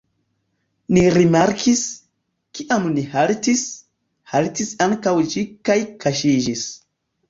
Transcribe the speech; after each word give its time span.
Ni 0.95 1.03
rimarkis: 1.17 1.83
kiam 2.61 2.89
ni 2.97 3.05
haltis, 3.13 3.63
haltis 4.35 4.77
ankaŭ 4.91 5.19
ĝi 5.33 5.49
kaj 5.71 5.81
kaŝiĝis. 6.05 6.71